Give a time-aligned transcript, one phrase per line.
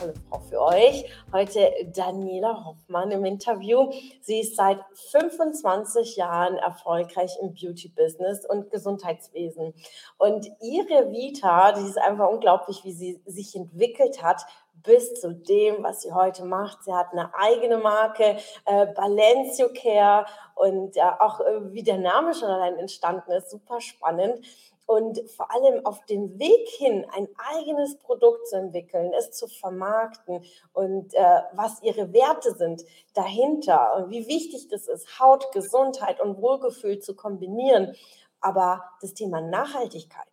[0.00, 1.04] tolle Frau für euch.
[1.32, 3.90] Heute Daniela Hoffmann im Interview.
[4.22, 4.78] Sie ist seit
[5.10, 9.74] 25 Jahren erfolgreich im Beauty-Business und Gesundheitswesen.
[10.16, 14.46] Und ihre Vita, die ist einfach unglaublich, wie sie sich entwickelt hat
[14.82, 16.84] bis zu dem, was sie heute macht.
[16.84, 20.24] Sie hat eine eigene Marke, äh, Balencio Care
[20.54, 24.40] und äh, auch äh, wie der Name schon allein entstanden ist, super spannend
[24.90, 30.44] und vor allem auf dem Weg hin, ein eigenes Produkt zu entwickeln, es zu vermarkten
[30.72, 32.82] und äh, was ihre Werte sind
[33.14, 37.94] dahinter und wie wichtig das ist, Haut, Gesundheit und Wohlgefühl zu kombinieren.
[38.40, 40.26] Aber das Thema Nachhaltigkeit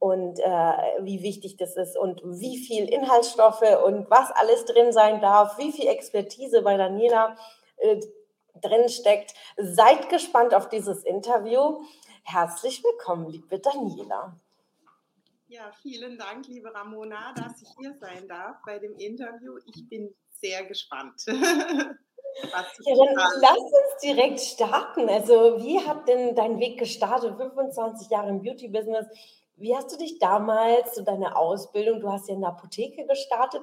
[0.00, 0.72] und äh,
[1.02, 5.70] wie wichtig das ist und wie viel Inhaltsstoffe und was alles drin sein darf, wie
[5.70, 7.36] viel Expertise bei Daniela
[7.76, 8.00] äh,
[8.60, 9.34] drin steckt.
[9.56, 11.82] Seid gespannt auf dieses Interview.
[12.22, 14.36] Herzlich willkommen, liebe Daniela.
[15.48, 19.58] Ja, vielen Dank, liebe Ramona, dass ich hier sein darf bei dem Interview.
[19.66, 21.22] Ich bin sehr gespannt.
[21.26, 21.36] ja,
[22.84, 25.08] dann lass uns direkt starten.
[25.08, 27.36] Also, wie hat denn dein Weg gestartet?
[27.36, 29.06] 25 Jahre im Beauty-Business.
[29.56, 33.62] Wie hast du dich damals zu deiner Ausbildung, du hast ja in der Apotheke gestartet,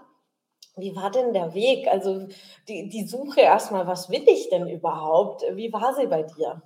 [0.75, 1.87] wie war denn der Weg?
[1.87, 2.27] Also
[2.67, 5.43] die, die Suche erstmal, was will ich denn überhaupt?
[5.53, 6.61] Wie war sie bei dir?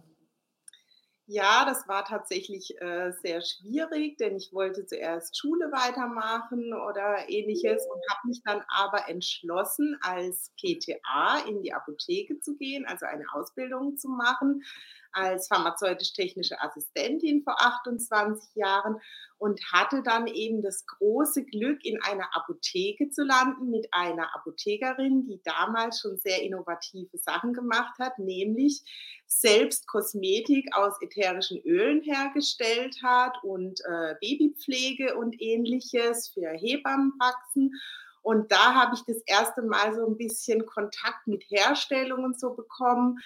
[1.27, 7.85] Ja, das war tatsächlich äh, sehr schwierig, denn ich wollte zuerst Schule weitermachen oder ähnliches
[7.87, 13.23] und habe mich dann aber entschlossen, als PTA in die Apotheke zu gehen, also eine
[13.33, 14.63] Ausbildung zu machen
[15.13, 18.99] als pharmazeutisch-technische Assistentin vor 28 Jahren
[19.37, 25.25] und hatte dann eben das große Glück, in einer Apotheke zu landen mit einer Apothekerin,
[25.25, 28.81] die damals schon sehr innovative Sachen gemacht hat, nämlich
[29.27, 37.71] selbst Kosmetik aus ätherischen Ölen hergestellt hat und äh, Babypflege und ähnliches für Hebammenpraxen.
[38.21, 42.53] Und da habe ich das erste Mal so ein bisschen Kontakt mit Herstellung und so
[42.53, 43.19] bekommen.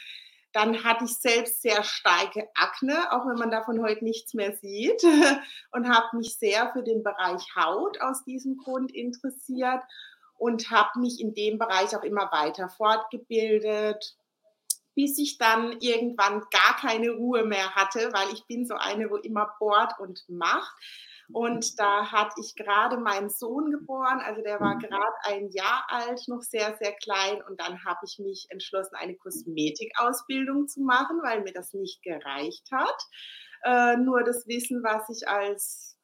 [0.58, 5.04] Dann hatte ich selbst sehr starke Akne, auch wenn man davon heute nichts mehr sieht,
[5.72, 9.84] und habe mich sehr für den Bereich Haut aus diesem Grund interessiert
[10.34, 14.18] und habe mich in dem Bereich auch immer weiter fortgebildet,
[14.96, 19.18] bis ich dann irgendwann gar keine Ruhe mehr hatte, weil ich bin so eine, wo
[19.18, 20.76] immer bohrt und macht.
[21.34, 26.22] Und da hatte ich gerade meinen Sohn geboren, also der war gerade ein Jahr alt,
[26.28, 27.42] noch sehr, sehr klein.
[27.48, 32.70] Und dann habe ich mich entschlossen, eine Kosmetikausbildung zu machen, weil mir das nicht gereicht
[32.72, 33.04] hat.
[33.64, 35.98] Äh, nur das Wissen, was ich als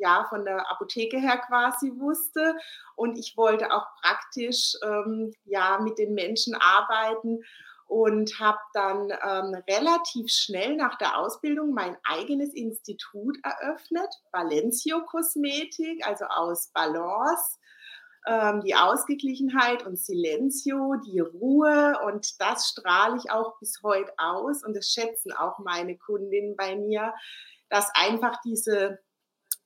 [0.00, 2.56] ja, von der Apotheke her quasi wusste.
[2.96, 7.40] Und ich wollte auch praktisch ähm, ja, mit den Menschen arbeiten
[7.86, 16.06] und habe dann ähm, relativ schnell nach der Ausbildung mein eigenes Institut eröffnet, Valencio Kosmetik,
[16.06, 17.58] also aus Balance,
[18.26, 24.64] ähm, die Ausgeglichenheit und Silencio, die Ruhe und das strahle ich auch bis heute aus
[24.64, 27.12] und das schätzen auch meine Kundinnen bei mir,
[27.68, 28.98] dass einfach diese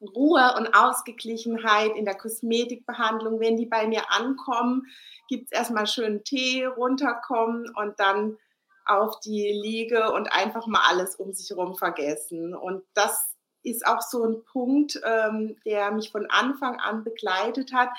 [0.00, 4.86] Ruhe und Ausgeglichenheit in der Kosmetikbehandlung, wenn die bei mir ankommen,
[5.28, 8.38] gibt es erstmal schön Tee, runterkommen und dann
[8.86, 12.54] auf die Liege und einfach mal alles um sich herum vergessen.
[12.54, 17.90] Und das ist auch so ein Punkt, ähm, der mich von Anfang an begleitet hat,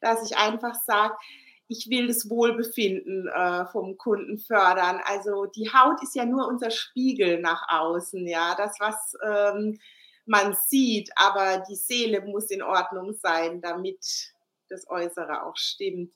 [0.00, 1.14] dass ich einfach sage,
[1.68, 5.00] ich will das Wohlbefinden äh, vom Kunden fördern.
[5.04, 9.78] Also die Haut ist ja nur unser Spiegel nach außen, ja, das was ähm,
[10.28, 14.32] man sieht, aber die Seele muss in Ordnung sein, damit
[14.68, 16.12] das Äußere auch stimmt.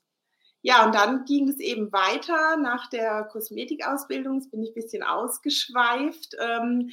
[0.61, 4.35] Ja, und dann ging es eben weiter nach der Kosmetikausbildung.
[4.39, 6.37] Jetzt bin ich ein bisschen ausgeschweift.
[6.39, 6.91] Ähm,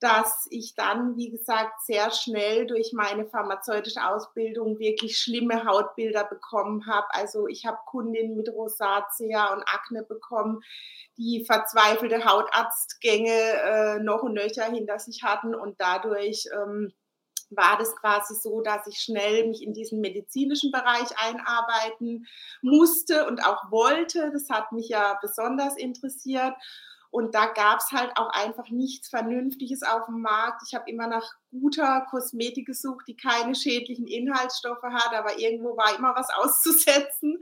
[0.00, 6.86] dass ich dann, wie gesagt, sehr schnell durch meine pharmazeutische Ausbildung wirklich schlimme Hautbilder bekommen
[6.86, 7.06] habe.
[7.10, 10.60] Also ich habe Kundinnen mit Rosatia und Akne bekommen,
[11.16, 16.92] die verzweifelte Hautarztgänge äh, noch und nöcher hinter sich hatten und dadurch ähm,
[17.50, 22.26] war das quasi so, dass ich schnell mich in diesen medizinischen Bereich einarbeiten
[22.60, 24.30] musste und auch wollte.
[24.32, 26.54] Das hat mich ja besonders interessiert.
[27.10, 30.62] Und da gab es halt auch einfach nichts Vernünftiges auf dem Markt.
[30.66, 35.96] Ich habe immer nach guter Kosmetik gesucht, die keine schädlichen Inhaltsstoffe hat, aber irgendwo war
[35.96, 37.40] immer was auszusetzen.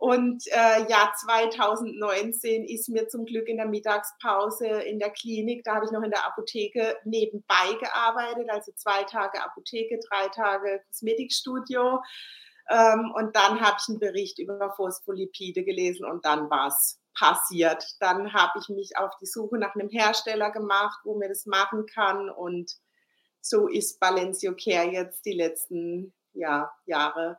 [0.00, 5.74] Und äh, ja, 2019 ist mir zum Glück in der Mittagspause in der Klinik, da
[5.74, 12.00] habe ich noch in der Apotheke nebenbei gearbeitet, also zwei Tage Apotheke, drei Tage Kosmetikstudio.
[12.70, 17.84] Ähm, und dann habe ich einen Bericht über Phospholipide gelesen und dann war es passiert.
[18.00, 21.86] Dann habe ich mich auf die Suche nach einem Hersteller gemacht, wo mir das machen
[21.86, 22.30] kann.
[22.30, 22.72] Und
[23.40, 27.38] so ist Balencio Care jetzt die letzten ja, Jahre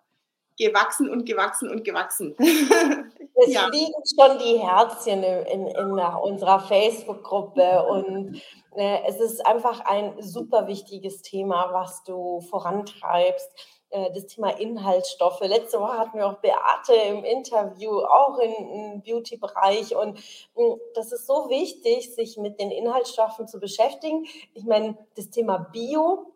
[0.58, 2.36] gewachsen und gewachsen und gewachsen.
[3.44, 3.68] Es ja.
[3.70, 8.40] fliegen schon die Herzchen in, in, in unserer Facebook-Gruppe und
[8.76, 13.50] äh, es ist einfach ein super wichtiges Thema, was du vorantreibst
[13.92, 15.42] das Thema Inhaltsstoffe.
[15.42, 19.96] Letzte Woche hatten wir auch Beate im Interview, auch im Beauty-Bereich.
[19.96, 20.18] Und
[20.56, 24.26] hm, das ist so wichtig, sich mit den Inhaltsstoffen zu beschäftigen.
[24.54, 26.31] Ich meine, das Thema Bio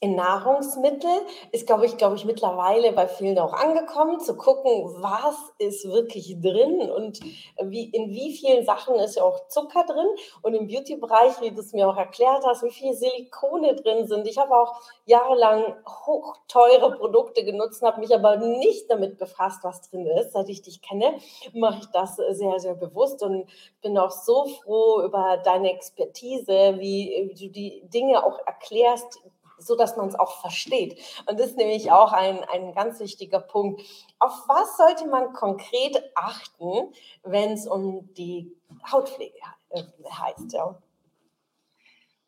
[0.00, 1.10] in Nahrungsmittel
[1.52, 6.36] ist, glaube ich, glaube ich, mittlerweile bei vielen auch angekommen, zu gucken, was ist wirklich
[6.40, 7.20] drin und
[7.62, 10.06] wie, in wie vielen Sachen ist ja auch Zucker drin
[10.42, 14.26] und im Beauty-Bereich, wie du es mir auch erklärt hast, wie viele Silikone drin sind.
[14.26, 14.74] Ich habe auch
[15.06, 20.32] jahrelang hochteure Produkte genutzt, habe mich aber nicht damit befasst, was drin ist.
[20.32, 21.14] Seit ich dich kenne,
[21.54, 23.48] mache ich das sehr, sehr bewusst und
[23.80, 29.20] bin auch so froh über deine Expertise, wie du die Dinge auch erklärst,
[29.58, 30.98] so dass man es auch versteht.
[31.26, 33.82] Und das ist nämlich auch ein, ein ganz wichtiger Punkt.
[34.18, 36.92] Auf was sollte man konkret achten,
[37.22, 38.52] wenn es um die
[38.90, 39.38] Hautpflege
[39.70, 40.52] äh, heißt?
[40.52, 40.78] Ja?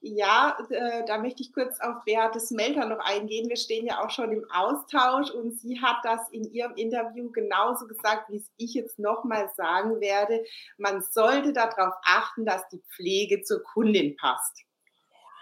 [0.00, 3.48] Ja, äh, da möchte ich kurz auf Beate Smelter noch eingehen.
[3.48, 7.88] Wir stehen ja auch schon im Austausch und sie hat das in ihrem Interview genauso
[7.88, 10.44] gesagt, wie es ich jetzt nochmal sagen werde.
[10.76, 14.67] Man sollte darauf achten, dass die Pflege zur Kundin passt.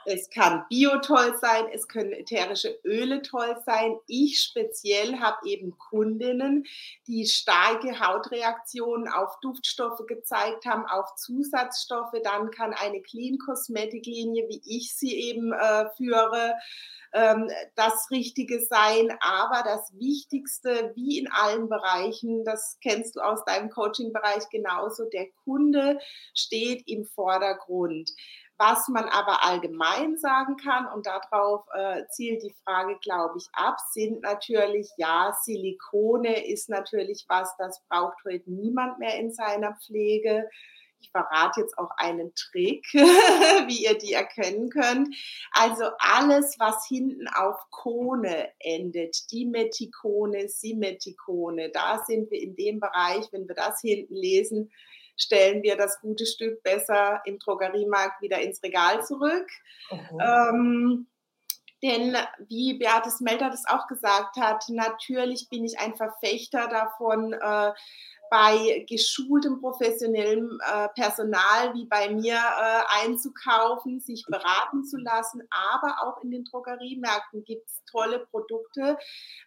[0.08, 3.99] Es kann Bio toll sein, es können ätherische Öle toll sein.
[4.06, 6.64] Ich speziell habe eben Kundinnen,
[7.08, 12.14] die starke Hautreaktionen auf Duftstoffe gezeigt haben, auf Zusatzstoffe.
[12.23, 16.55] Dann kann eine Clean Cosmetic Linie, wie ich sie eben äh, führe,
[17.12, 19.12] ähm, das Richtige sein.
[19.19, 25.26] Aber das Wichtigste, wie in allen Bereichen, das kennst du aus deinem Coaching-Bereich genauso, der
[25.44, 25.99] Kunde
[26.32, 28.12] steht im Vordergrund.
[28.58, 33.76] Was man aber allgemein sagen kann, und darauf äh, zielt die Frage, glaube ich, ab,
[33.91, 40.49] sind natürlich, ja, Silikone ist natürlich was, das braucht heute niemand mehr in seiner Pflege.
[41.00, 45.14] Ich verrate jetzt auch einen Trick, wie ihr die erkennen könnt.
[45.52, 53.26] Also alles, was hinten auf Kone endet, Dimetikone, Simetikone, da sind wir in dem Bereich,
[53.32, 54.73] wenn wir das hinten lesen,
[55.17, 59.49] stellen wir das gute Stück besser im Drogeriemarkt wieder ins Regal zurück.
[59.91, 60.21] Mhm.
[60.21, 61.07] Ähm,
[61.83, 62.17] denn
[62.49, 67.73] wie Beate Smelter das auch gesagt hat, natürlich bin ich ein Verfechter davon, äh,
[68.31, 75.96] bei geschultem professionellem äh, Personal wie bei mir äh, einzukaufen, sich beraten zu lassen, aber
[76.02, 78.99] auch in den Drogeriemärkten gibt es tolle Produkte.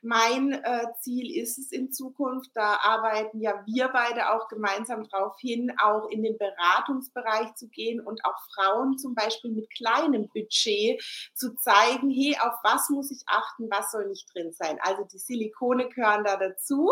[0.02, 5.38] Mein äh, Ziel ist es in Zukunft, da arbeiten ja wir beide auch gemeinsam darauf
[5.40, 11.02] hin, auch in den Beratungsbereich zu gehen und auch Frauen zum Beispiel mit kleinem Budget
[11.34, 14.78] zu zeigen, hey, auf was muss ich achten, was soll nicht drin sein.
[14.82, 16.92] Also die Silikone gehören da dazu.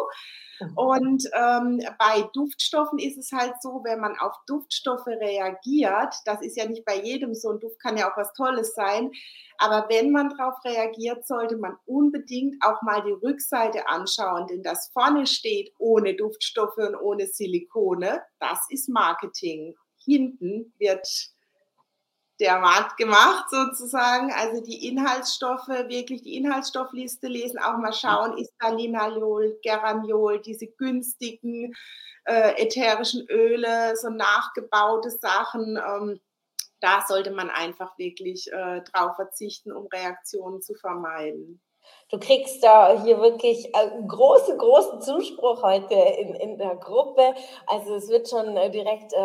[0.60, 0.78] Mhm.
[0.78, 6.58] Und ähm, bei Duftstoffen ist es halt so, wenn man auf Duftstoffe reagiert, das ist
[6.58, 9.12] ja nicht bei jedem so, ein Duft kann ja auch was Tolles sein,
[9.58, 14.90] aber wenn man darauf reagiert, sollte man unbedingt auch mal die Rückseite anschauen, denn das
[14.94, 19.76] vorne steht ohne Duftstoffe und ohne Silikone, das ist Marketing.
[20.04, 21.08] Hinten wird
[22.40, 24.32] der Markt gemacht sozusagen.
[24.32, 30.68] Also die Inhaltsstoffe, wirklich die Inhaltsstoffliste lesen, auch mal schauen, ist da Linalol, Geraniol, diese
[30.68, 31.74] günstigen
[32.26, 35.78] äh, ätherischen Öle, so nachgebaute Sachen.
[35.78, 36.20] Ähm,
[36.80, 41.62] da sollte man einfach wirklich äh, drauf verzichten, um Reaktionen zu vermeiden.
[42.10, 47.34] Du kriegst da hier wirklich äh, großen, großen Zuspruch heute in, in der Gruppe.
[47.66, 49.18] Also es wird schon äh, direkt äh,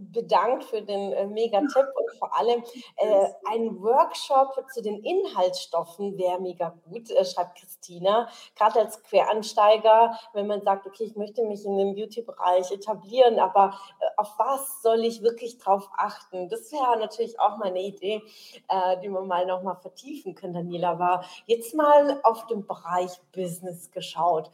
[0.00, 2.64] bedankt für den Mega-Tipp und vor allem
[2.96, 8.28] äh, ein Workshop zu den Inhaltsstoffen wäre mega gut, schreibt Christina.
[8.56, 13.78] Gerade als Queransteiger, wenn man sagt, okay, ich möchte mich in dem Beauty-Bereich etablieren, aber
[14.16, 16.48] auf was soll ich wirklich drauf achten?
[16.48, 18.22] Das wäre natürlich auch mal eine Idee,
[18.68, 20.90] äh, die wir mal nochmal vertiefen können, Daniela.
[20.90, 24.50] Aber jetzt mal auf den Bereich Business geschaut.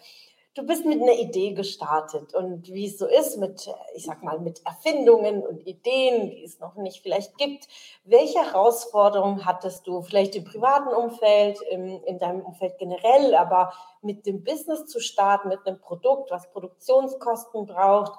[0.55, 4.39] du bist mit einer Idee gestartet und wie es so ist mit, ich sag mal,
[4.41, 7.69] mit Erfindungen und Ideen, die es noch nicht vielleicht gibt.
[8.05, 13.73] Welche Herausforderungen hattest du vielleicht im privaten Umfeld, in, in deinem Umfeld generell, aber
[14.03, 18.19] mit dem Business zu starten, mit einem Produkt, was Produktionskosten braucht?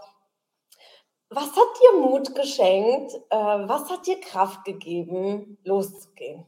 [1.30, 3.14] Was hat dir Mut geschenkt?
[3.30, 6.46] Äh, was hat dir Kraft gegeben, loszugehen?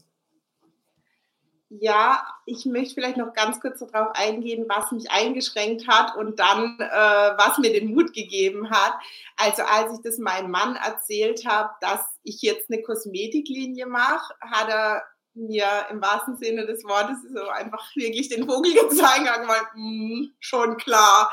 [1.80, 6.78] Ja, ich möchte vielleicht noch ganz kurz darauf eingehen, was mich eingeschränkt hat und dann,
[6.80, 6.88] äh,
[7.38, 8.94] was mir den Mut gegeben hat.
[9.38, 14.70] Also als ich das meinem Mann erzählt habe, dass ich jetzt eine Kosmetiklinie mache, hat
[14.70, 15.04] er
[15.34, 20.26] mir im wahrsten Sinne des Wortes so einfach wirklich den Vogel gezeigt und gesagt, mm,
[20.40, 21.32] schon klar.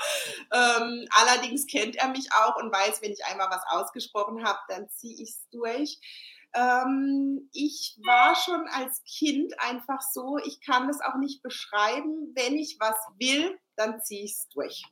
[0.52, 4.88] Ähm, allerdings kennt er mich auch und weiß, wenn ich einmal was ausgesprochen habe, dann
[4.88, 5.98] ziehe ich es durch.
[6.54, 12.32] Ähm, ich war schon als Kind einfach so, ich kann das auch nicht beschreiben.
[12.34, 14.84] Wenn ich was will, dann ziehe ich es durch.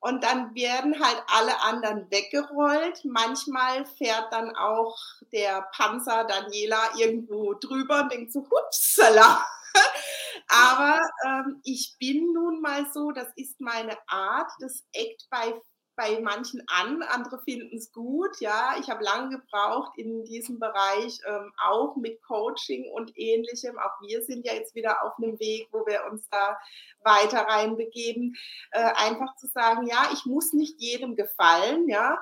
[0.00, 3.04] Und dann werden halt alle anderen weggerollt.
[3.04, 4.96] Manchmal fährt dann auch
[5.30, 9.44] der Panzer Daniela irgendwo drüber und denkt so, hupsala.
[10.48, 15.54] Aber ähm, ich bin nun mal so, das ist meine Art, das eckt bei
[16.00, 18.40] bei manchen an, andere finden es gut.
[18.40, 23.78] Ja, ich habe lange gebraucht in diesem Bereich, ähm, auch mit Coaching und ähnlichem.
[23.78, 26.58] Auch wir sind ja jetzt wieder auf einem Weg, wo wir uns da
[27.04, 28.34] weiter reinbegeben.
[28.70, 32.18] Äh, einfach zu sagen, ja, ich muss nicht jedem gefallen, ja.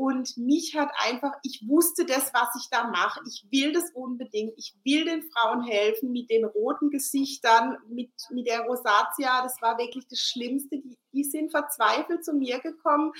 [0.00, 3.20] Und mich hat einfach, ich wusste das, was ich da mache.
[3.28, 4.54] Ich will das unbedingt.
[4.56, 9.42] Ich will den Frauen helfen mit den roten Gesichtern, mit, mit der Rosatia.
[9.42, 10.78] Das war wirklich das Schlimmste.
[10.78, 13.12] Die, die sind verzweifelt zu mir gekommen.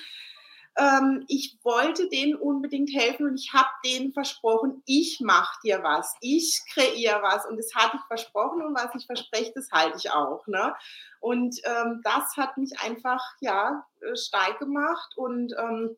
[0.78, 6.14] Ähm, ich wollte denen unbedingt helfen und ich habe denen versprochen, ich mache dir was,
[6.20, 10.10] ich kreiere was und das hatte ich versprochen und was ich verspreche, das halte ich
[10.12, 10.46] auch.
[10.46, 10.74] Ne?
[11.20, 15.96] Und ähm, das hat mich einfach ja äh, stark gemacht und ähm,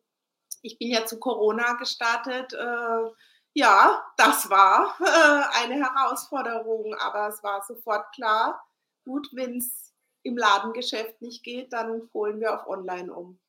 [0.63, 2.53] ich bin ja zu Corona gestartet.
[2.53, 3.11] Äh,
[3.53, 8.65] ja, das war äh, eine Herausforderung, aber es war sofort klar,
[9.05, 9.93] gut, wenn es
[10.23, 13.39] im Ladengeschäft nicht geht, dann holen wir auf Online um.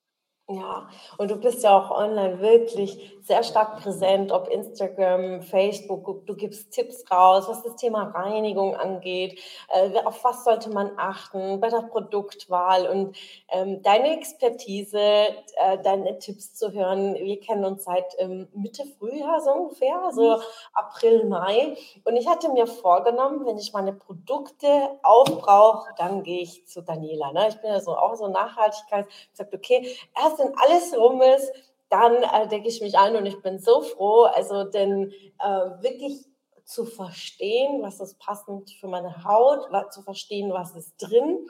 [0.46, 6.36] Ja, und du bist ja auch online wirklich sehr stark präsent, ob Instagram, Facebook, du
[6.36, 9.40] gibst Tipps raus, was das Thema Reinigung angeht,
[9.72, 13.16] äh, auf was sollte man achten bei der Produktwahl und
[13.48, 17.14] ähm, deine Expertise, äh, deine Tipps zu hören.
[17.14, 20.42] Wir kennen uns seit ähm, Mitte Frühjahr so ungefähr, so mhm.
[20.74, 21.74] April, Mai.
[22.04, 24.66] Und ich hatte mir vorgenommen, wenn ich meine Produkte
[25.02, 27.32] aufbrauche, dann gehe ich zu Daniela.
[27.32, 27.48] Ne?
[27.48, 29.06] Ich bin ja so auch so Nachhaltigkeit.
[29.08, 31.52] Ich gesagt, okay, erst erst wenn alles rum ist,
[31.90, 36.24] dann äh, denke ich mich an und ich bin so froh, also denn äh, wirklich
[36.64, 41.46] zu verstehen, was ist passend für meine Haut, zu verstehen, was ist drin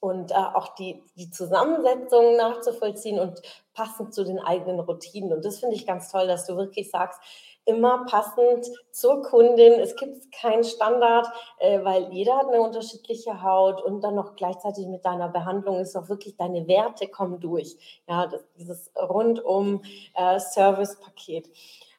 [0.00, 3.40] und äh, auch die, die Zusammensetzung nachzuvollziehen und
[3.72, 5.32] passend zu den eigenen Routinen.
[5.32, 7.20] Und das finde ich ganz toll, dass du wirklich sagst,
[7.64, 9.74] immer passend zur Kundin.
[9.74, 11.26] Es gibt keinen Standard,
[11.58, 15.96] äh, weil jeder hat eine unterschiedliche Haut und dann noch gleichzeitig mit deiner Behandlung ist
[15.96, 17.76] auch wirklich deine Werte kommen durch.
[18.08, 19.82] Ja, das, dieses rundum
[20.14, 21.48] äh, Service-Paket.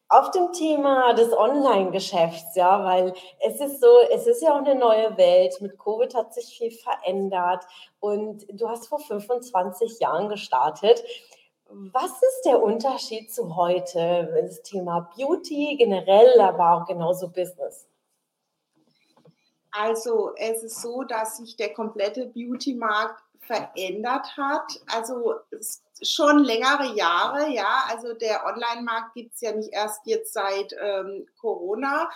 [0.08, 4.76] Auf dem Thema des Online-Geschäfts, ja, weil es ist so, es ist ja auch eine
[4.76, 5.60] neue Welt.
[5.62, 7.66] Mit Covid hat sich viel verändert
[8.00, 11.04] und du hast vor 25 Jahren gestartet.
[11.78, 17.86] Was ist der Unterschied zu heute, das Thema Beauty generell, aber auch genauso Business?
[19.72, 24.80] Also es ist so, dass sich der komplette Beauty-Markt verändert hat.
[24.88, 25.36] Also
[26.02, 27.84] schon längere Jahre, ja.
[27.90, 32.10] Also der Online-Markt gibt es ja nicht erst jetzt seit ähm, Corona.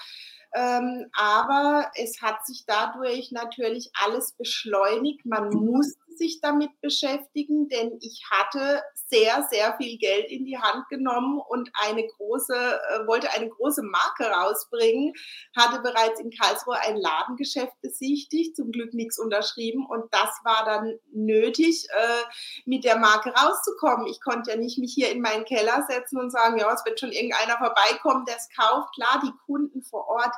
[0.53, 5.25] Ähm, aber es hat sich dadurch natürlich alles beschleunigt.
[5.25, 10.87] Man muss sich damit beschäftigen, denn ich hatte sehr, sehr viel Geld in die Hand
[10.89, 15.13] genommen und eine große, äh, wollte eine große Marke rausbringen,
[15.55, 20.99] hatte bereits in Karlsruhe ein Ladengeschäft besichtigt, zum Glück nichts unterschrieben und das war dann
[21.11, 22.23] nötig, äh,
[22.65, 24.07] mit der Marke rauszukommen.
[24.07, 26.99] Ich konnte ja nicht mich hier in meinen Keller setzen und sagen, ja, es wird
[26.99, 28.93] schon irgendeiner vorbeikommen, der es kauft.
[28.95, 30.33] Klar, die Kunden vor Ort,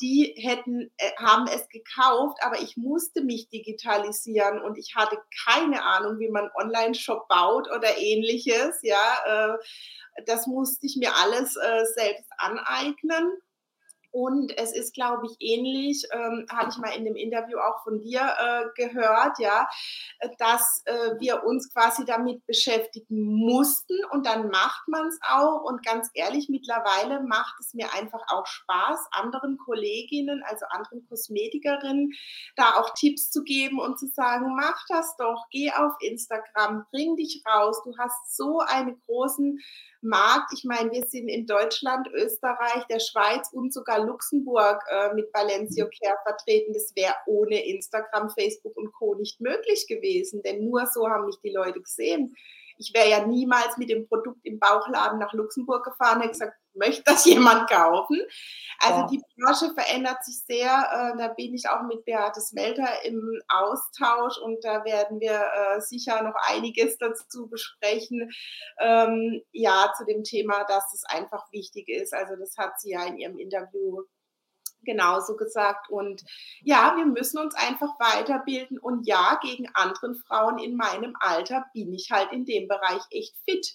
[0.00, 5.82] die hätten, äh, haben es gekauft, aber ich musste mich digitalisieren und ich hatte keine
[5.84, 8.80] Ahnung, wie man Online-Shop baut oder ähnliches.
[8.82, 13.32] Ja, äh, das musste ich mir alles äh, selbst aneignen.
[14.14, 17.98] Und es ist, glaube ich, ähnlich, ähm, habe ich mal in dem Interview auch von
[17.98, 19.68] dir äh, gehört, ja,
[20.38, 25.64] dass äh, wir uns quasi damit beschäftigen mussten und dann macht man es auch.
[25.64, 32.12] Und ganz ehrlich, mittlerweile macht es mir einfach auch Spaß, anderen Kolleginnen, also anderen Kosmetikerinnen,
[32.54, 37.16] da auch Tipps zu geben und zu sagen, mach das doch, geh auf Instagram, bring
[37.16, 37.82] dich raus.
[37.82, 39.58] Du hast so einen großen
[40.04, 40.52] Markt.
[40.52, 45.86] Ich meine, wir sind in Deutschland, Österreich, der Schweiz und sogar Luxemburg äh, mit Valencio
[45.86, 46.72] Care vertreten.
[46.72, 49.14] Das wäre ohne Instagram, Facebook und Co.
[49.14, 52.36] nicht möglich gewesen, denn nur so haben mich die Leute gesehen.
[52.78, 57.02] Ich wäre ja niemals mit dem Produkt im Bauchladen nach Luxemburg gefahren und gesagt, möchte
[57.04, 58.20] das jemand kaufen?
[58.78, 59.06] Also ja.
[59.06, 60.70] die Branche verändert sich sehr.
[60.70, 65.80] Äh, da bin ich auch mit Beate Smelter im Austausch und da werden wir äh,
[65.80, 68.30] sicher noch einiges dazu besprechen.
[68.80, 72.12] Ähm, ja, zu dem Thema, dass es einfach wichtig ist.
[72.12, 74.02] Also das hat sie ja in ihrem Interview
[74.84, 75.90] genauso gesagt.
[75.90, 76.22] Und
[76.62, 78.78] ja, wir müssen uns einfach weiterbilden.
[78.78, 83.36] Und ja, gegen anderen Frauen in meinem Alter bin ich halt in dem Bereich echt
[83.44, 83.66] fit.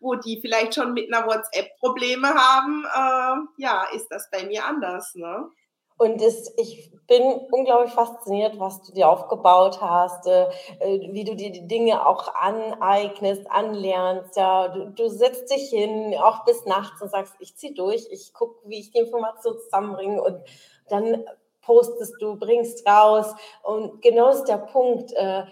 [0.00, 4.64] Wo die vielleicht schon mit einer WhatsApp Probleme haben, äh, ja, ist das bei mir
[4.64, 5.14] anders.
[5.14, 5.50] Ne?
[5.98, 11.34] Und es, ich bin unglaublich fasziniert, was du dir aufgebaut hast, äh, äh, wie du
[11.34, 14.36] dir die Dinge auch aneignest, anlernst.
[14.36, 18.32] Ja, du, du setzt dich hin, auch bis nachts und sagst, ich ziehe durch, ich
[18.32, 20.40] gucke, wie ich die Information zusammenbringe und
[20.88, 21.24] dann
[21.62, 23.34] postest du, bringst raus.
[23.62, 25.12] Und genau ist der Punkt.
[25.12, 25.44] Äh,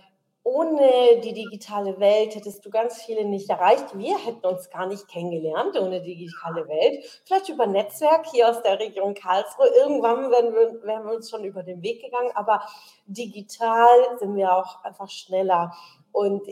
[0.47, 3.99] ohne die digitale Welt hättest du ganz viele nicht erreicht.
[3.99, 7.05] Wir hätten uns gar nicht kennengelernt ohne digitale Welt.
[7.25, 9.67] Vielleicht über Netzwerk hier aus der Region Karlsruhe.
[9.77, 12.63] Irgendwann wären wir, wären wir uns schon über den Weg gegangen, aber
[13.09, 13.89] digital
[14.21, 15.75] sind wir auch einfach schneller.
[16.13, 16.47] Und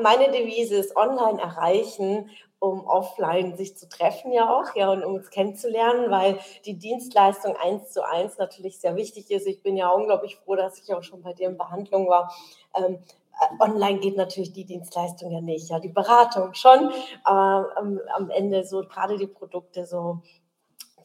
[0.00, 2.28] meine Devise ist online erreichen
[2.62, 7.56] um offline sich zu treffen ja auch, ja, und um uns kennenzulernen, weil die Dienstleistung
[7.56, 9.48] eins zu eins natürlich sehr wichtig ist.
[9.48, 12.32] Ich bin ja unglaublich froh, dass ich auch schon bei dir in Behandlung war.
[12.76, 13.00] Ähm,
[13.40, 16.92] äh, online geht natürlich die Dienstleistung ja nicht, ja, die Beratung schon,
[17.24, 20.20] aber am, am Ende so gerade die Produkte so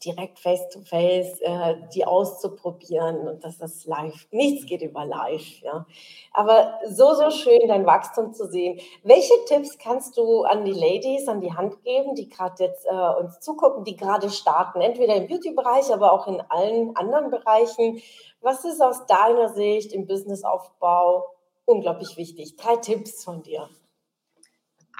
[0.04, 5.60] direkt face-to-face äh, die auszuprobieren und dass das live, nichts geht über live.
[5.62, 5.86] Ja.
[6.32, 8.80] Aber so, so schön, dein Wachstum zu sehen.
[9.02, 13.20] Welche Tipps kannst du an die Ladies an die Hand geben, die gerade jetzt äh,
[13.20, 18.00] uns zugucken, die gerade starten, entweder im Beauty-Bereich, aber auch in allen anderen Bereichen?
[18.40, 21.26] Was ist aus deiner Sicht im Businessaufbau
[21.64, 22.56] unglaublich wichtig?
[22.56, 23.68] Drei Tipps von dir.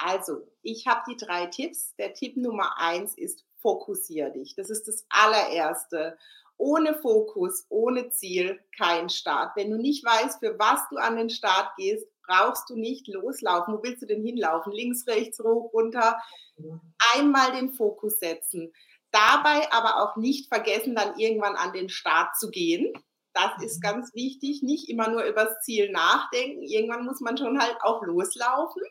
[0.04, 1.94] Also, ich habe die drei Tipps.
[1.96, 4.54] Der Tipp Nummer eins ist fokussier dich.
[4.54, 6.16] Das ist das allererste.
[6.56, 9.54] Ohne Fokus, ohne Ziel, kein Start.
[9.54, 13.74] Wenn du nicht weißt, für was du an den Start gehst, brauchst du nicht loslaufen.
[13.74, 14.72] Wo willst du denn hinlaufen?
[14.72, 16.18] Links, rechts, hoch, runter.
[17.14, 18.72] Einmal den Fokus setzen.
[19.10, 22.92] Dabei aber auch nicht vergessen, dann irgendwann an den Start zu gehen.
[23.32, 23.82] Das ist mhm.
[23.82, 24.62] ganz wichtig.
[24.62, 26.62] Nicht immer nur übers Ziel nachdenken.
[26.62, 28.82] Irgendwann muss man schon halt auch loslaufen.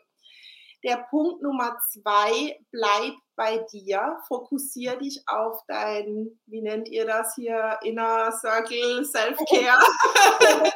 [0.84, 7.34] Der Punkt Nummer zwei, bleib bei dir, fokussier dich auf dein, wie nennt ihr das
[7.34, 9.78] hier, Inner Circle Self-Care.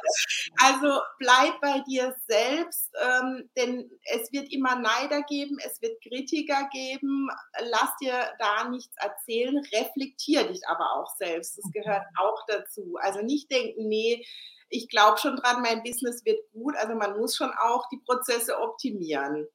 [0.60, 6.68] also bleib bei dir selbst, ähm, denn es wird immer Neider geben, es wird Kritiker
[6.72, 7.28] geben.
[7.60, 11.58] Lass dir da nichts erzählen, reflektier dich aber auch selbst.
[11.58, 12.96] Das gehört auch dazu.
[13.00, 14.24] Also nicht denken, nee,
[14.68, 16.76] ich glaube schon dran, mein Business wird gut.
[16.76, 19.46] Also man muss schon auch die Prozesse optimieren.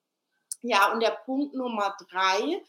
[0.61, 2.61] Ja, und der Punkt Nummer drei,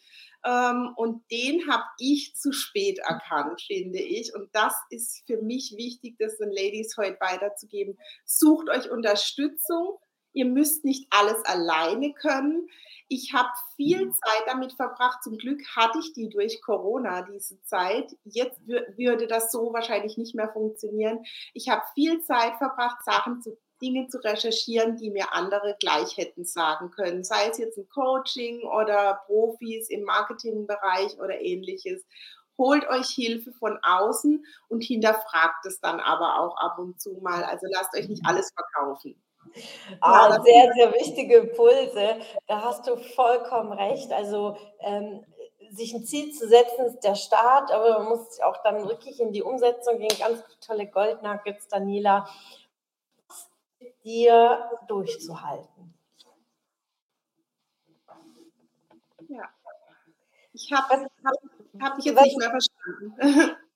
[0.44, 4.34] ähm, und den habe ich zu spät erkannt, finde ich.
[4.34, 7.98] Und das ist für mich wichtig, das den Ladies heute weiterzugeben.
[8.24, 9.98] Sucht euch Unterstützung.
[10.32, 12.68] Ihr müsst nicht alles alleine können.
[13.08, 14.12] Ich habe viel mhm.
[14.12, 15.24] Zeit damit verbracht.
[15.24, 18.14] Zum Glück hatte ich die durch Corona, diese Zeit.
[18.24, 21.24] Jetzt würde das so wahrscheinlich nicht mehr funktionieren.
[21.54, 26.44] Ich habe viel Zeit verbracht, Sachen zu Dinge zu recherchieren, die mir andere gleich hätten
[26.44, 27.24] sagen können.
[27.24, 32.04] Sei es jetzt ein Coaching oder Profis im Marketingbereich oder ähnliches.
[32.56, 37.44] Holt euch Hilfe von außen und hinterfragt es dann aber auch ab und zu mal.
[37.44, 39.14] Also lasst euch nicht alles verkaufen.
[40.00, 42.16] Ah, sehr, sehr wichtige Impulse.
[42.46, 44.12] Da hast du vollkommen recht.
[44.12, 45.24] Also ähm,
[45.70, 49.32] sich ein Ziel zu setzen, ist der Start, aber man muss auch dann wirklich in
[49.32, 50.16] die Umsetzung gehen.
[50.18, 52.28] Ganz tolle Goldnuggets, Daniela
[54.04, 55.94] dir durchzuhalten.
[59.28, 59.48] Ja.
[60.52, 61.06] Ich habe
[61.80, 63.56] hab, dich jetzt nicht mehr verstanden.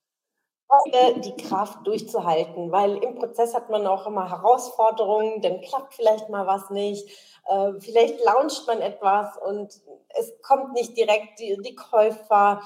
[1.22, 6.46] die Kraft durchzuhalten, weil im Prozess hat man auch immer Herausforderungen, dann klappt vielleicht mal
[6.46, 7.08] was nicht,
[7.46, 12.62] äh, vielleicht launcht man etwas und es kommt nicht direkt die, die Käufer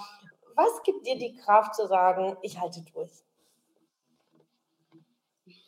[0.54, 3.25] Was gibt dir die Kraft zu sagen, ich halte durch?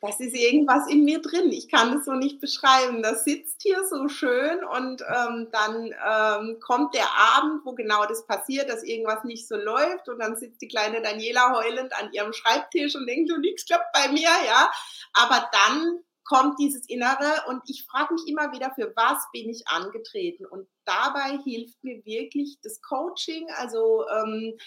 [0.01, 1.51] Das ist irgendwas in mir drin.
[1.51, 3.03] Ich kann das so nicht beschreiben.
[3.03, 8.25] Das sitzt hier so schön und ähm, dann ähm, kommt der Abend, wo genau das
[8.27, 12.33] passiert, dass irgendwas nicht so läuft und dann sitzt die kleine Daniela heulend an ihrem
[12.33, 14.71] Schreibtisch und denkt, du nichts klappt bei mir, ja.
[15.15, 19.67] Aber dann kommt dieses Innere und ich frage mich immer wieder, für was bin ich
[19.67, 20.45] angetreten?
[20.45, 24.59] Und dabei hilft mir wirklich das Coaching, also ähm,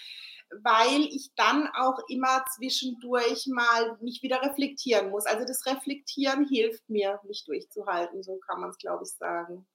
[0.64, 5.26] weil ich dann auch immer zwischendurch mal mich wieder reflektieren muss.
[5.26, 9.68] Also das Reflektieren hilft mir, mich durchzuhalten, so kann man es, glaube ich, sagen.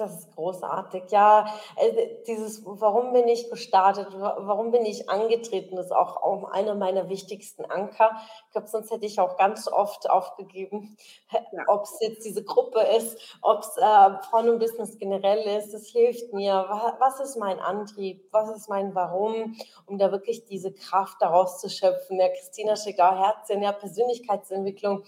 [0.00, 1.02] Das ist großartig.
[1.10, 1.44] Ja,
[1.76, 7.10] äh, dieses, warum bin ich gestartet, warum bin ich angetreten, ist auch, auch einer meiner
[7.10, 8.12] wichtigsten Anker.
[8.46, 10.96] Ich glaube, sonst hätte ich auch ganz oft aufgegeben,
[11.52, 11.64] ja.
[11.66, 15.74] ob es jetzt diese Gruppe ist, ob es äh, Frauen und Business generell ist.
[15.74, 16.64] Das hilft mir.
[16.98, 18.26] Was ist mein Antrieb?
[18.32, 19.54] Was ist mein Warum?
[19.84, 22.16] Um da wirklich diese Kraft daraus zu schöpfen.
[22.16, 25.04] Der Christina Schigau-Herzchen, ja, Persönlichkeitsentwicklung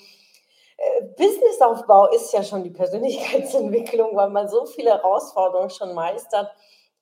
[1.17, 6.51] Businessaufbau ist ja schon die Persönlichkeitsentwicklung, weil man so viele Herausforderungen schon meistert.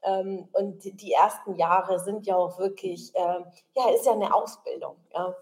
[0.03, 3.45] Ähm, und die ersten Jahre sind ja auch wirklich, ähm,
[3.77, 4.97] ja, ist ja eine Ausbildung.
[5.13, 5.35] Ja.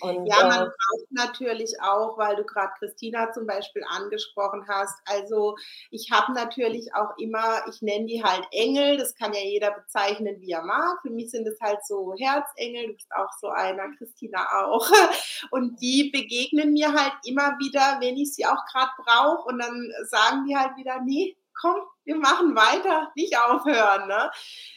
[0.00, 4.98] Und, ja, man äh, braucht natürlich auch, weil du gerade Christina zum Beispiel angesprochen hast.
[5.06, 5.56] Also
[5.90, 10.40] ich habe natürlich auch immer, ich nenne die halt Engel, das kann ja jeder bezeichnen,
[10.40, 10.98] wie er mag.
[11.02, 14.90] Für mich sind es halt so Herzengel, du bist auch so einer, Christina auch.
[15.50, 19.48] Und die begegnen mir halt immer wieder, wenn ich sie auch gerade brauche.
[19.48, 24.08] Und dann sagen die halt wieder, nee, komm, wir machen weiter, nicht aufhören.
[24.08, 24.30] Ne?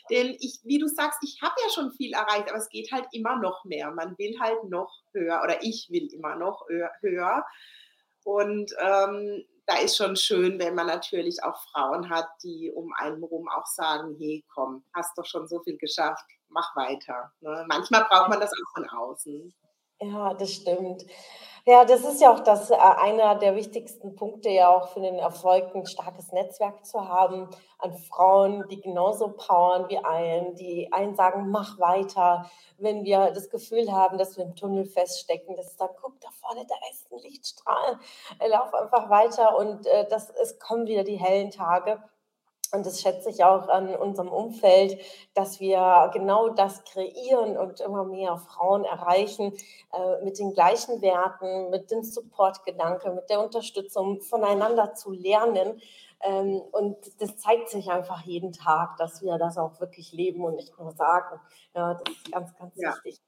[0.10, 3.08] Denn ich, wie du sagst, ich habe ja schon viel erreicht, aber es geht halt
[3.12, 3.92] immer noch mehr.
[3.92, 6.66] Man will halt noch höher oder ich will immer noch
[7.02, 7.46] höher.
[8.24, 13.20] Und ähm, da ist schon schön, wenn man natürlich auch Frauen hat, die um einen
[13.20, 17.32] herum auch sagen, hey, komm, hast doch schon so viel geschafft, mach weiter.
[17.42, 17.66] Ne?
[17.68, 19.54] Manchmal braucht man das auch von außen.
[20.04, 21.06] Ja, das stimmt.
[21.66, 25.16] Ja, das ist ja auch das äh, einer der wichtigsten Punkte ja auch für den
[25.16, 27.48] Erfolg, ein starkes Netzwerk zu haben
[27.80, 32.50] an Frauen, die genauso powern wie einen, die einen sagen, mach weiter.
[32.80, 36.66] Wenn wir das Gefühl haben, dass wir im Tunnel feststecken, dass dann, guck, da vorne,
[36.68, 37.98] da ist ein Lichtstrahl,
[38.46, 42.04] lauf einfach weiter und äh, das, es kommen wieder die hellen Tage.
[42.74, 45.00] Und das schätze ich auch an unserem Umfeld,
[45.36, 49.54] dass wir genau das kreieren und immer mehr Frauen erreichen
[49.94, 55.80] äh, mit den gleichen Werten, mit dem Supportgedanke, mit der Unterstützung voneinander zu lernen.
[56.22, 60.56] Ähm, und das zeigt sich einfach jeden Tag, dass wir das auch wirklich leben und
[60.56, 61.40] nicht nur sagen.
[61.76, 62.90] Ja, das ist ganz, ganz ja.
[63.04, 63.22] wichtig.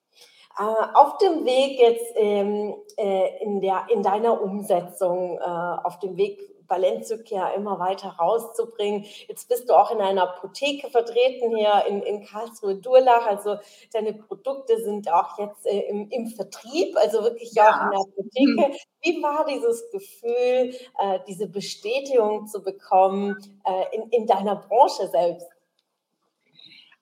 [0.57, 6.15] Äh, auf dem Weg jetzt ähm, äh, in, der, in deiner Umsetzung, äh, auf dem
[6.17, 9.05] Weg Valenzzucker immer weiter rauszubringen.
[9.27, 13.25] Jetzt bist du auch in einer Apotheke vertreten hier in, in Karlsruhe-Durlach.
[13.25, 13.57] Also
[13.93, 17.69] deine Produkte sind auch jetzt äh, im, im, Vertrieb, also wirklich ja.
[17.69, 18.73] auch in der Apotheke.
[18.73, 18.75] Mhm.
[19.01, 25.47] Wie war dieses Gefühl, äh, diese Bestätigung zu bekommen äh, in, in deiner Branche selbst?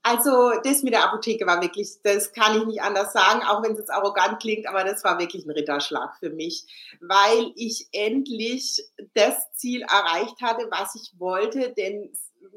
[0.06, 3.72] Also das mit der Apotheke war wirklich, das kann ich nicht anders sagen, auch wenn
[3.72, 6.66] es jetzt arrogant klingt, aber das war wirklich ein Ritterschlag für mich,
[7.00, 12.12] weil ich endlich das Ziel erreicht hatte, was ich wollte, denn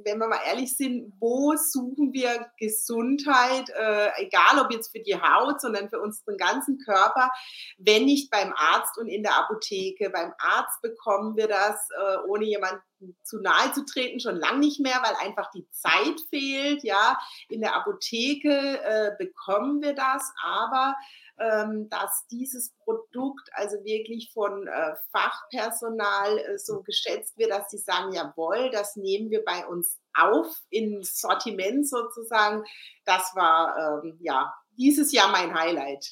[0.05, 5.21] wenn wir mal ehrlich sind, wo suchen wir Gesundheit, äh, egal ob jetzt für die
[5.21, 7.31] Haut, sondern für unseren ganzen Körper,
[7.79, 10.11] wenn nicht beim Arzt und in der Apotheke.
[10.11, 12.83] Beim Arzt bekommen wir das, äh, ohne jemanden
[13.23, 16.83] zu nahe zu treten, schon lange nicht mehr, weil einfach die Zeit fehlt.
[16.83, 20.95] Ja, in der Apotheke äh, bekommen wir das, aber
[21.39, 27.79] ähm, dass dieses Produkt also wirklich von äh, Fachpersonal äh, so geschätzt wird, dass sie
[27.79, 32.65] sagen, jawohl, das nehmen wir bei uns auf ins Sortiment sozusagen.
[33.05, 36.09] Das war ähm, ja dieses Jahr mein Highlight.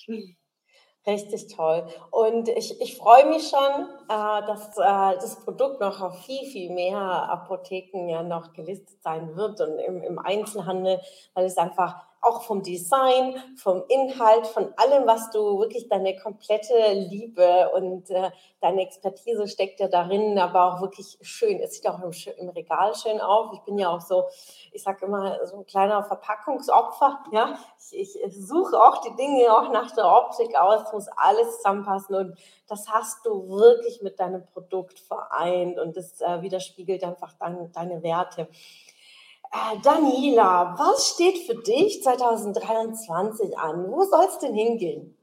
[1.06, 1.86] Richtig toll.
[2.10, 6.70] Und ich, ich freue mich schon, äh, dass äh, das Produkt noch auf viel, viel
[6.70, 11.00] mehr Apotheken ja noch gelistet sein wird und im, im Einzelhandel,
[11.34, 16.92] weil es einfach auch vom Design, vom Inhalt, von allem, was du wirklich deine komplette
[16.92, 21.60] Liebe und äh, deine Expertise steckt ja darin, aber auch wirklich schön.
[21.60, 23.52] Es sieht auch im, im Regal schön auf.
[23.54, 24.24] Ich bin ja auch so,
[24.72, 27.24] ich sage immer, so ein kleiner Verpackungsopfer.
[27.32, 27.58] Ja,
[27.90, 32.38] ich, ich suche auch die Dinge auch nach der Optik aus, muss alles zusammenpassen und
[32.66, 38.02] das hast du wirklich mit deinem Produkt vereint und das äh, widerspiegelt einfach dein, deine
[38.02, 38.48] Werte.
[39.54, 43.88] Äh, Daniela, was steht für dich 2023 an?
[43.88, 45.16] Wo soll es denn hingehen?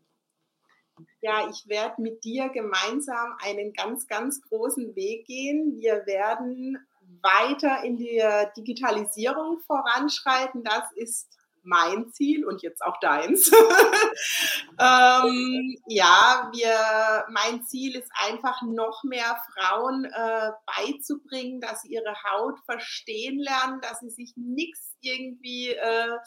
[1.20, 5.76] Ja, ich werde mit dir gemeinsam einen ganz, ganz großen Weg gehen.
[5.76, 6.78] Wir werden
[7.22, 10.64] weiter in der Digitalisierung voranschreiten.
[10.64, 11.28] Das ist
[11.64, 13.52] mein Ziel und jetzt auch deins.
[14.80, 22.16] ähm, ja, wir, mein Ziel ist einfach noch mehr Frauen äh, beizubringen, dass sie ihre
[22.32, 26.18] Haut verstehen lernen, dass sie sich nichts irgendwie äh,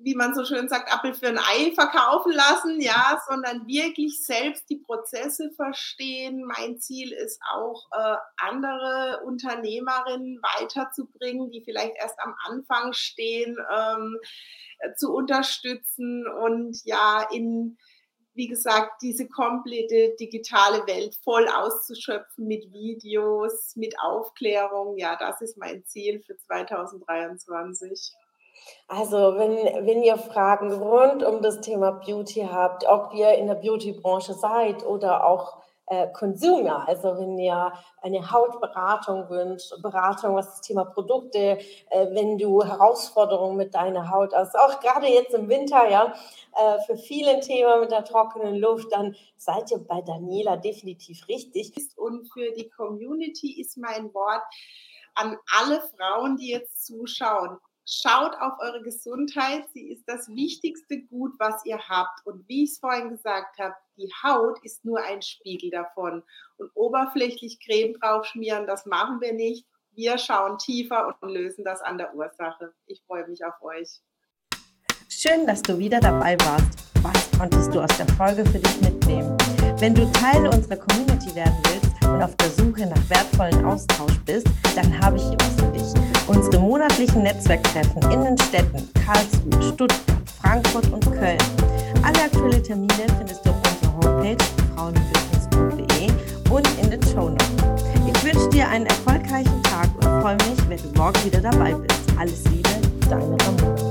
[0.00, 4.70] wie man so schön sagt, Apfel für ein Ei verkaufen lassen, ja, sondern wirklich selbst
[4.70, 6.44] die Prozesse verstehen.
[6.44, 14.18] Mein Ziel ist auch, äh, andere Unternehmerinnen weiterzubringen, die vielleicht erst am Anfang stehen, ähm,
[14.78, 17.76] äh, zu unterstützen und ja, in,
[18.34, 24.96] wie gesagt, diese komplette digitale Welt voll auszuschöpfen mit Videos, mit Aufklärung.
[24.96, 28.14] Ja, das ist mein Ziel für 2023.
[28.88, 33.54] Also, wenn, wenn ihr Fragen rund um das Thema Beauty habt, ob ihr in der
[33.54, 35.58] Beauty-Branche seid oder auch
[35.90, 42.38] äh, Consumer, also wenn ihr eine Hautberatung wünscht, Beratung, was das Thema Produkte, äh, wenn
[42.38, 46.12] du Herausforderungen mit deiner Haut hast, auch gerade jetzt im Winter, ja,
[46.56, 51.72] äh, für viele Themen mit der trockenen Luft, dann seid ihr bei Daniela definitiv richtig.
[51.96, 54.42] Und für die Community ist mein Wort
[55.14, 57.58] an alle Frauen, die jetzt zuschauen
[57.90, 59.64] Schaut auf eure Gesundheit.
[59.72, 62.26] Sie ist das wichtigste Gut, was ihr habt.
[62.26, 66.22] Und wie ich es vorhin gesagt habe, die Haut ist nur ein Spiegel davon.
[66.58, 69.64] Und oberflächlich Creme draufschmieren, das machen wir nicht.
[69.92, 72.74] Wir schauen tiefer und lösen das an der Ursache.
[72.84, 74.02] Ich freue mich auf euch.
[75.08, 76.78] Schön, dass du wieder dabei warst.
[77.02, 79.34] Was konntest du aus der Folge für dich mitnehmen?
[79.78, 84.46] Wenn du Teil unserer Community werden willst und auf der Suche nach wertvollen Austausch bist,
[84.76, 85.67] dann habe ich hier was.
[86.28, 91.38] Unsere monatlichen Netzwerktreffen in den Städten Karlsruhe, Stuttgart, Frankfurt und Köln.
[92.02, 94.44] Alle aktuellen Termine findest du auf unserer Homepage
[94.76, 96.10] frauenbusiness.de
[96.50, 97.84] und in den Show Notes.
[98.06, 102.00] Ich wünsche dir einen erfolgreichen Tag und freue mich, wenn du morgen wieder dabei bist.
[102.18, 102.68] Alles Liebe,
[103.08, 103.87] deine Ramona.